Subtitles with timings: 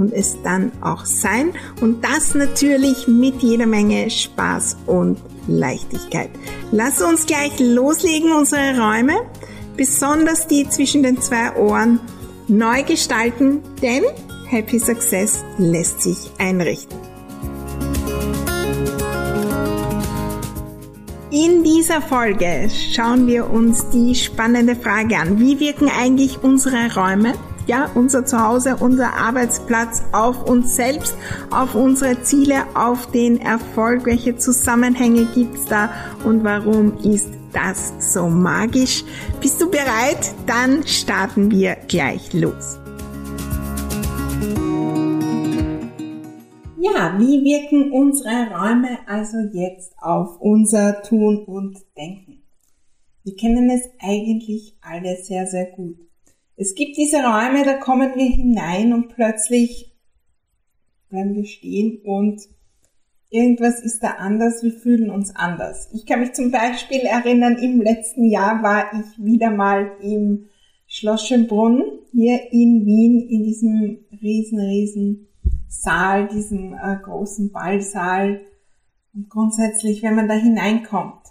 [0.00, 1.52] und es dann auch sein.
[1.82, 6.30] Und das natürlich mit jeder Menge Spaß und Leichtigkeit.
[6.72, 9.20] Lass uns gleich loslegen, unsere Räume,
[9.76, 12.00] besonders die zwischen den zwei Ohren,
[12.48, 14.04] neu gestalten, denn
[14.48, 16.98] Happy Success lässt sich einrichten.
[21.30, 25.38] In dieser Folge schauen wir uns die spannende Frage an.
[25.38, 27.34] Wie wirken eigentlich unsere Räume
[27.70, 31.14] ja, unser Zuhause, unser Arbeitsplatz auf uns selbst,
[31.52, 34.06] auf unsere Ziele, auf den Erfolg.
[34.06, 35.88] Welche Zusammenhänge gibt's da
[36.24, 39.04] und warum ist das so magisch?
[39.40, 40.34] Bist du bereit?
[40.48, 42.80] Dann starten wir gleich los.
[46.80, 52.42] Ja, wie wirken unsere Räume also jetzt auf unser Tun und Denken?
[53.22, 56.09] Wir kennen es eigentlich alle sehr, sehr gut.
[56.60, 59.96] Es gibt diese Räume, da kommen wir hinein und plötzlich
[61.08, 62.42] bleiben wir stehen und
[63.30, 65.88] irgendwas ist da anders, wir fühlen uns anders.
[65.94, 70.50] Ich kann mich zum Beispiel erinnern, im letzten Jahr war ich wieder mal im
[70.86, 75.28] Schloss Schönbrunn hier in Wien in diesem riesen, riesen
[75.66, 78.42] Saal, diesem äh, großen Ballsaal.
[79.14, 81.22] Und grundsätzlich, wenn man da hineinkommt,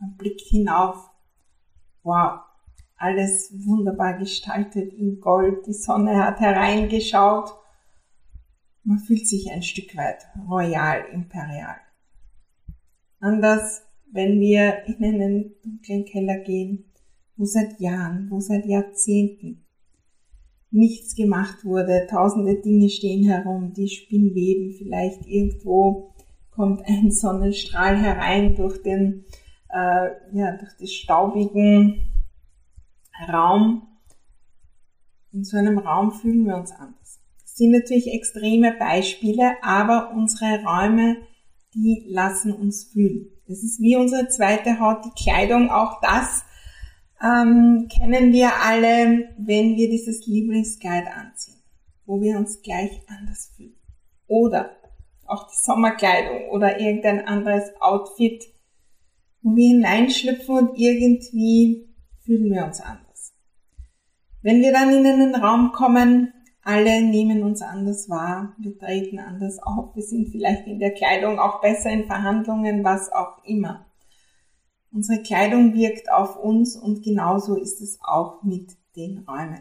[0.00, 1.10] man blickt hinauf,
[2.04, 2.40] wow,
[2.98, 5.66] alles wunderbar gestaltet in Gold.
[5.66, 7.50] Die Sonne hat hereingeschaut.
[8.82, 11.76] Man fühlt sich ein Stück weit royal, imperial.
[13.20, 13.82] Anders,
[14.12, 16.84] wenn wir in einen dunklen Keller gehen,
[17.36, 19.64] wo seit Jahren, wo seit Jahrzehnten
[20.70, 26.14] nichts gemacht wurde, tausende Dinge stehen herum, die Spinnweben, vielleicht irgendwo
[26.50, 29.24] kommt ein Sonnenstrahl herein durch den,
[29.70, 32.07] äh, ja, durch die staubigen
[33.28, 33.86] Raum,
[35.32, 37.20] in so einem Raum fühlen wir uns anders.
[37.42, 41.16] Das sind natürlich extreme Beispiele, aber unsere Räume,
[41.74, 43.28] die lassen uns fühlen.
[43.46, 46.44] Das ist wie unsere zweite Haut, die Kleidung, auch das
[47.22, 51.60] ähm, kennen wir alle, wenn wir dieses Lieblingskleid anziehen,
[52.06, 53.74] wo wir uns gleich anders fühlen.
[54.26, 54.76] Oder
[55.26, 58.44] auch die Sommerkleidung oder irgendein anderes Outfit,
[59.42, 61.88] wo wir hineinschlüpfen und irgendwie
[62.20, 63.07] fühlen wir uns anders.
[64.48, 66.32] Wenn wir dann in einen Raum kommen,
[66.62, 71.38] alle nehmen uns anders wahr, wir treten anders auf, wir sind vielleicht in der Kleidung
[71.38, 73.84] auch besser in Verhandlungen, was auch immer.
[74.90, 79.60] Unsere Kleidung wirkt auf uns und genauso ist es auch mit den Räumen.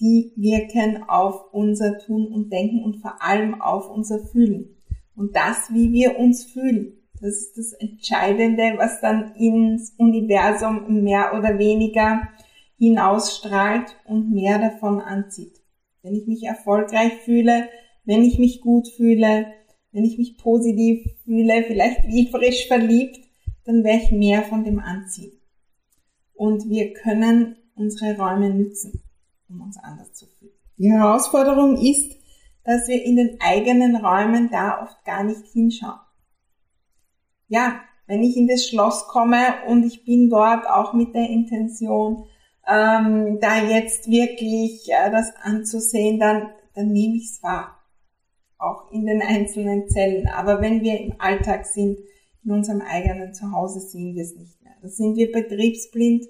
[0.00, 4.78] Die wirken auf unser Tun und Denken und vor allem auf unser Fühlen.
[5.14, 11.34] Und das, wie wir uns fühlen, das ist das Entscheidende, was dann ins Universum mehr
[11.36, 12.22] oder weniger
[12.82, 15.60] hinausstrahlt und mehr davon anzieht.
[16.02, 17.68] Wenn ich mich erfolgreich fühle,
[18.04, 19.46] wenn ich mich gut fühle,
[19.92, 23.20] wenn ich mich positiv fühle, vielleicht wie frisch verliebt,
[23.64, 25.30] dann werde ich mehr von dem anziehen.
[26.34, 29.00] Und wir können unsere Räume nützen,
[29.48, 30.50] um uns anders zu fühlen.
[30.76, 32.16] Die Herausforderung ist,
[32.64, 36.00] dass wir in den eigenen Räumen da oft gar nicht hinschauen.
[37.46, 39.38] Ja, wenn ich in das Schloss komme
[39.68, 42.26] und ich bin dort auch mit der Intention,
[42.66, 47.78] ähm, da jetzt wirklich äh, das anzusehen, dann, dann nehme ich es wahr.
[48.58, 50.28] Auch in den einzelnen Zellen.
[50.28, 51.98] Aber wenn wir im Alltag sind,
[52.44, 54.74] in unserem eigenen Zuhause, sehen wir es nicht mehr.
[54.80, 56.26] Da sind wir betriebsblind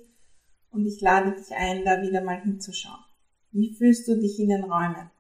[0.70, 3.04] und ich lade dich ein, da wieder mal hinzuschauen.
[3.50, 5.10] Wie fühlst du dich in den Räumen?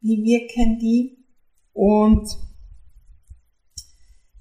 [0.00, 1.18] Wie wirken die?
[1.72, 2.28] Und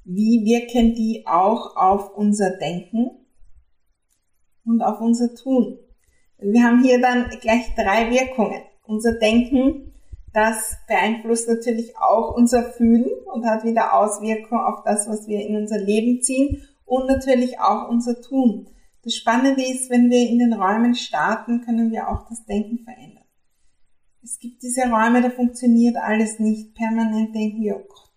[0.04, 3.21] wie wirken die auch auf unser Denken?
[4.66, 5.78] Und auf unser Tun.
[6.40, 8.62] Wir haben hier dann gleich drei Wirkungen.
[8.84, 9.94] Unser Denken,
[10.34, 15.56] das beeinflusst natürlich auch unser Fühlen und hat wieder Auswirkungen auf das, was wir in
[15.56, 18.68] unser Leben ziehen und natürlich auch unser Tun.
[19.04, 23.24] Das Spannende ist, wenn wir in den Räumen starten, können wir auch das Denken verändern.
[24.24, 26.76] Es gibt diese Räume, da funktioniert alles nicht.
[26.76, 28.12] Permanent denken wir, oh Gott,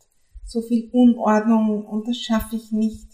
[0.44, 3.13] so viel Unordnung und das schaffe ich nicht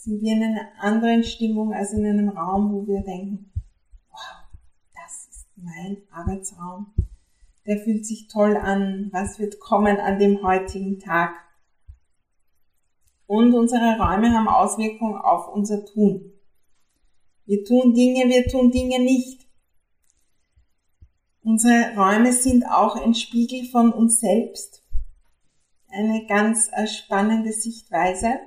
[0.00, 3.52] sind wir in einer anderen Stimmung als in einem Raum, wo wir denken,
[4.10, 4.48] wow,
[4.94, 6.94] das ist mein Arbeitsraum.
[7.66, 11.34] der fühlt sich toll an, was wird kommen an dem heutigen Tag.
[13.26, 16.32] Und unsere Räume haben Auswirkungen auf unser Tun.
[17.44, 19.46] Wir tun Dinge, wir tun Dinge nicht.
[21.42, 24.82] Unsere Räume sind auch ein Spiegel von uns selbst.
[25.88, 28.40] Eine ganz äh, spannende Sichtweise.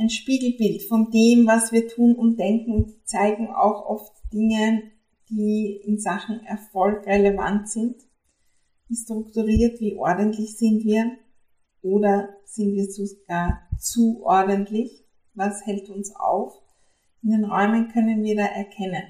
[0.00, 4.92] Ein Spiegelbild von dem, was wir tun und denken zeigen auch oft Dinge,
[5.28, 7.96] die in Sachen Erfolg relevant sind.
[8.86, 11.16] Wie strukturiert, wie ordentlich sind wir?
[11.82, 15.04] Oder sind wir sogar zu ordentlich?
[15.34, 16.54] Was hält uns auf?
[17.24, 19.02] In den Räumen können wir da erkennen.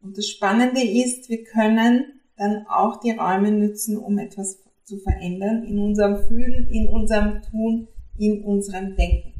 [0.00, 5.62] Und das Spannende ist, wir können dann auch die Räume nutzen, um etwas zu verändern
[5.62, 7.86] in unserem Fühlen, in unserem Tun,
[8.18, 9.35] in unserem Denken.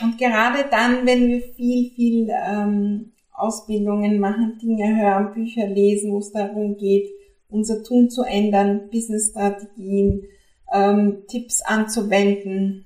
[0.00, 6.18] Und gerade dann, wenn wir viel, viel ähm, Ausbildungen machen, Dinge hören, Bücher lesen, wo
[6.18, 7.08] es darum geht,
[7.48, 10.24] unser Tun zu ändern, Businessstrategien,
[10.72, 12.84] ähm, Tipps anzuwenden.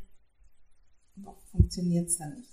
[1.50, 2.50] Funktioniert es dann nicht.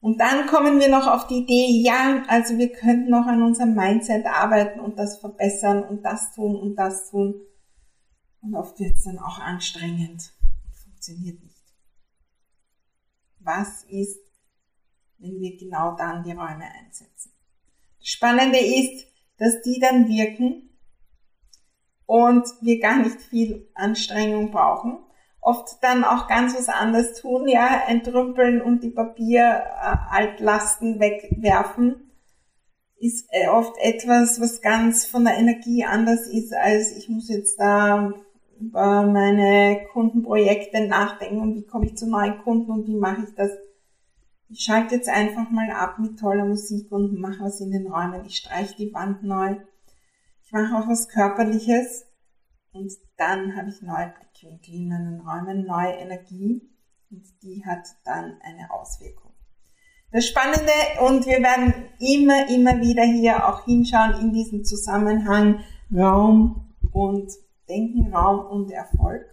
[0.00, 3.74] Und dann kommen wir noch auf die Idee, ja, also wir könnten noch an unserem
[3.74, 7.40] Mindset arbeiten und das verbessern und das tun und das tun.
[8.42, 10.30] Und oft wird es dann auch anstrengend
[10.66, 11.53] und funktioniert nicht.
[13.44, 14.24] Was ist
[15.24, 17.32] wenn wir genau dann die Räume einsetzen.
[17.98, 19.06] Das Spannende ist,
[19.38, 20.68] dass die dann wirken
[22.06, 24.98] und wir gar nicht viel Anstrengung brauchen.
[25.40, 32.10] Oft dann auch ganz was anderes tun, ja, entrümpeln und die Papieraltlasten wegwerfen,
[32.98, 37.60] ist äh, oft etwas, was ganz von der Energie anders ist, als ich muss jetzt
[37.60, 38.14] da
[38.60, 43.34] über meine Kundenprojekte nachdenken und wie komme ich zu neuen Kunden und wie mache ich
[43.34, 43.50] das
[44.48, 48.24] ich schalte jetzt einfach mal ab mit toller Musik und mache was in den Räumen.
[48.24, 49.56] Ich streiche die Wand neu.
[50.44, 52.06] Ich mache auch was Körperliches
[52.72, 56.62] und dann habe ich neue Blickwinkel in meinen Räumen, neue Energie
[57.10, 59.32] und die hat dann eine Auswirkung.
[60.12, 66.72] Das Spannende und wir werden immer, immer wieder hier auch hinschauen in diesem Zusammenhang Raum
[66.92, 67.32] und
[67.68, 69.24] Denken, Raum und Erfolg.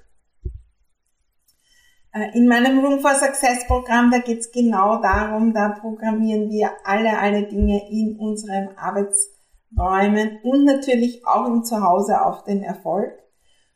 [2.13, 7.17] Äh, in meinem Room for Success Programm, da geht's genau darum, da programmieren wir alle,
[7.17, 13.13] alle Dinge in unseren Arbeitsräumen und natürlich auch im Zuhause auf den Erfolg.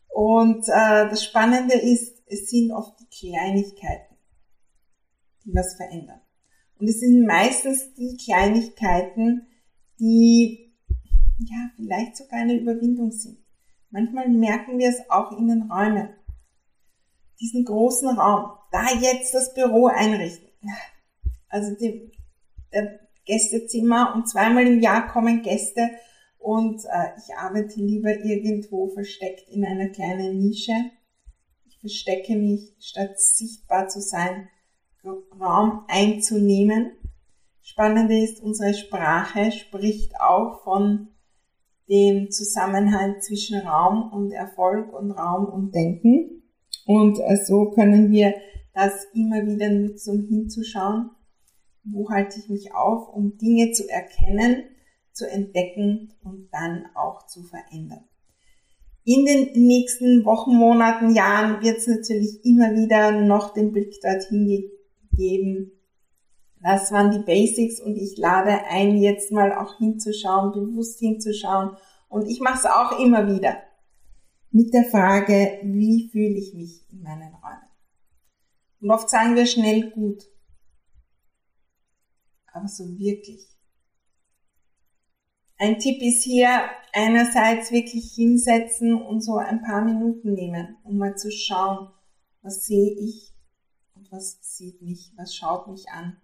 [0.09, 4.15] Und äh, das Spannende ist, es sind oft die Kleinigkeiten,
[5.45, 6.21] die was verändern.
[6.77, 9.47] Und es sind meistens die Kleinigkeiten,
[9.99, 10.73] die
[11.39, 13.44] ja vielleicht sogar eine Überwindung sind.
[13.95, 16.09] Manchmal merken wir es auch in den Räumen
[17.39, 20.49] diesen großen Raum, da jetzt das Büro einrichten.
[21.47, 22.11] Also die,
[22.73, 25.91] der Gästezimmer und zweimal im Jahr kommen Gäste
[26.39, 30.73] und äh, ich arbeite lieber irgendwo versteckt in einer kleinen Nische.
[31.65, 34.49] Ich verstecke mich, statt sichtbar zu sein,
[35.39, 36.91] Raum einzunehmen.
[37.61, 41.14] Spannende ist, unsere Sprache spricht auch von
[41.89, 46.43] dem Zusammenhang zwischen Raum und Erfolg und Raum und Denken.
[46.85, 48.33] Und äh, so können wir
[48.73, 51.11] das immer wieder nutzen, um hinzuschauen,
[51.83, 54.63] wo halte ich mich auf, um Dinge zu erkennen,
[55.11, 58.03] zu entdecken und dann auch zu verändern.
[59.05, 64.63] In den nächsten Wochen, Monaten, Jahren wird es natürlich immer wieder noch den Blick dorthin
[65.15, 65.71] geben.
[66.65, 71.77] Das waren die Basics und ich lade ein, jetzt mal auch hinzuschauen, bewusst hinzuschauen.
[72.09, 73.61] Und ich mache es auch immer wieder
[74.49, 77.69] mit der Frage, wie fühle ich mich in meinen Räumen?
[78.81, 80.23] Und oft sagen wir schnell gut.
[82.51, 83.45] Aber so wirklich.
[85.59, 91.15] Ein Tipp ist hier einerseits wirklich hinsetzen und so ein paar Minuten nehmen, um mal
[91.15, 91.91] zu schauen,
[92.41, 93.35] was sehe ich
[93.93, 96.19] und was sieht mich, was schaut mich an.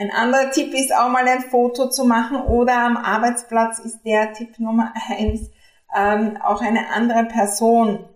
[0.00, 4.32] Ein anderer Tipp ist auch mal ein Foto zu machen oder am Arbeitsplatz ist der
[4.32, 5.50] Tipp Nummer eins,
[5.92, 8.08] ähm, auch eine andere Person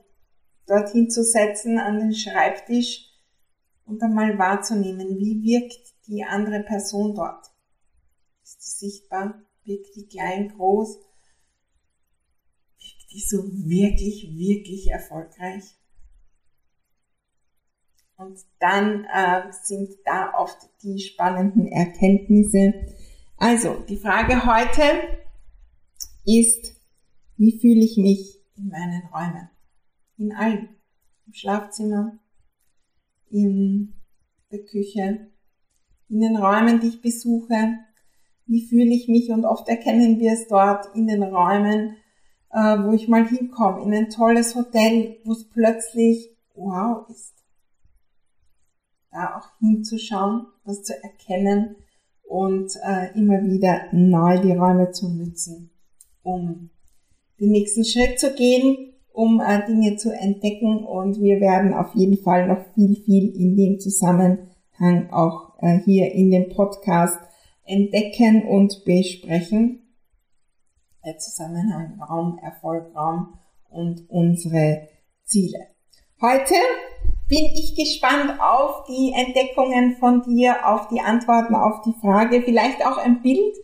[0.69, 3.11] dorthin zu setzen an den Schreibtisch
[3.85, 7.47] und dann mal wahrzunehmen, wie wirkt die andere Person dort.
[8.45, 9.43] Ist die sichtbar?
[9.65, 10.99] Wirkt die klein, groß?
[12.79, 15.65] Wirkt die so wirklich, wirklich erfolgreich?
[18.23, 22.75] Und dann äh, sind da oft die spannenden Erkenntnisse.
[23.37, 24.83] Also, die Frage heute
[26.25, 26.77] ist,
[27.37, 29.51] wie fühle ich mich in meinen Räumen?
[30.19, 30.69] In allen.
[31.27, 32.19] Im Schlafzimmer,
[33.31, 33.95] in
[34.53, 35.27] der Küche,
[36.09, 37.79] in den Räumen, die ich besuche,
[38.47, 41.97] wie fühle ich mich und oft erkennen wir es dort in den Räumen,
[42.53, 47.42] äh, wo ich mal hinkomme, in ein tolles Hotel, wo es plötzlich wow ist.
[49.13, 51.77] Da auch hinzuschauen, das zu erkennen
[52.23, 55.71] und äh, immer wieder neu die Räume zu nutzen,
[56.23, 56.71] um
[57.39, 62.17] den nächsten Schritt zu gehen, um äh, Dinge zu entdecken und wir werden auf jeden
[62.17, 67.19] Fall noch viel, viel in dem Zusammenhang auch äh, hier in dem Podcast
[67.65, 69.81] entdecken und besprechen.
[71.05, 73.39] Der Zusammenhang Raum, Erfolg, Raum
[73.69, 74.89] und unsere
[75.25, 75.59] Ziele.
[76.21, 76.55] Heute
[77.33, 82.85] bin ich gespannt auf die Entdeckungen von dir, auf die Antworten auf die Frage, vielleicht
[82.87, 83.57] auch ein Bild,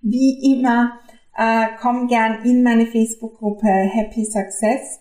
[0.00, 1.00] wie immer
[1.36, 5.00] äh, komm gern in meine Facebook-Gruppe Happy Success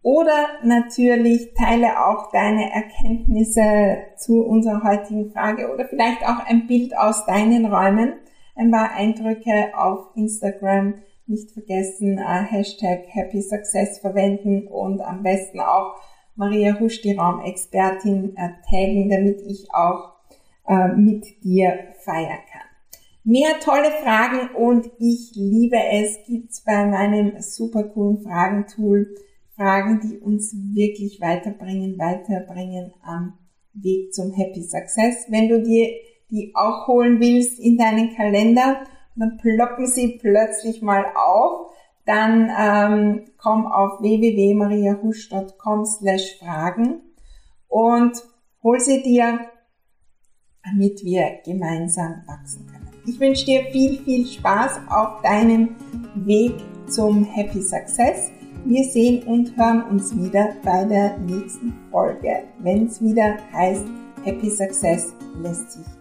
[0.00, 6.96] oder natürlich teile auch deine Erkenntnisse zu unserer heutigen Frage oder vielleicht auch ein Bild
[6.96, 8.14] aus deinen Räumen,
[8.56, 10.94] ein paar Eindrücke auf Instagram.
[11.26, 15.96] Nicht vergessen, äh, Hashtag Happy Success verwenden und am besten auch
[16.38, 20.12] Maria Husch, die Raumexpertin, äh, damit ich auch
[20.68, 22.68] äh, mit dir feiern kann.
[23.24, 29.14] Mehr tolle Fragen und ich liebe es, gibt's bei meinem super coolen Fragentool
[29.56, 33.36] Fragen, die uns wirklich weiterbringen, weiterbringen am
[33.74, 35.26] Weg zum Happy Success.
[35.28, 35.88] Wenn du dir
[36.30, 38.84] die auch holen willst in deinen Kalender,
[39.16, 41.72] dann ploppen sie plötzlich mal auf,
[42.08, 47.02] dann ähm, komm auf www.mariahusch.com slash Fragen
[47.68, 48.16] und
[48.62, 49.40] hol sie dir,
[50.64, 52.88] damit wir gemeinsam wachsen können.
[53.06, 55.76] Ich wünsche dir viel, viel Spaß auf deinem
[56.14, 56.54] Weg
[56.86, 58.30] zum Happy Success.
[58.64, 63.84] Wir sehen und hören uns wieder bei der nächsten Folge, wenn es wieder heißt,
[64.24, 65.97] Happy Success lässt sich